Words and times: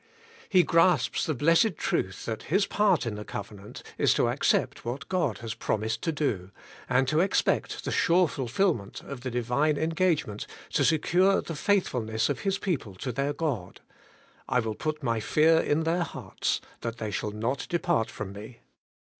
He 0.49 0.63
grasps 0.63 1.27
the 1.27 1.35
blessed 1.35 1.77
truth 1.77 2.25
that 2.25 2.41
his 2.49 2.65
part 2.65 3.05
in 3.05 3.13
the 3.13 3.23
covenant 3.23 3.83
is 3.99 4.15
to 4.15 4.29
accept 4.29 4.83
what 4.83 5.07
God 5.09 5.37
has 5.45 5.53
promised 5.53 6.01
to 6.01 6.11
do, 6.11 6.49
and 6.89 7.07
to 7.07 7.19
expect 7.19 7.85
the 7.85 7.91
sure 7.91 8.27
fulfilment 8.27 9.01
of 9.03 9.21
the 9.21 9.29
Divine 9.29 9.77
en 9.77 9.91
gagement 9.91 10.47
to 10.73 10.83
secure 10.83 11.39
the 11.39 11.53
faithfulness 11.55 12.29
of 12.29 12.39
His 12.39 12.57
people 12.57 12.95
to 12.95 13.11
their 13.11 13.31
God: 13.31 13.79
'I 14.49 14.61
will 14.61 14.73
put 14.73 15.03
my 15.03 15.19
fear 15.19 15.59
in 15.59 15.83
their 15.83 16.01
hearts, 16.01 16.61
that 16.79 16.97
they 16.97 17.11
shall 17.11 17.29
not 17.29 17.67
depart 17.69 18.09
from 18.09 18.33
me. 18.33 18.61